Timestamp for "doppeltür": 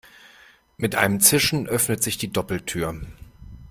2.33-2.99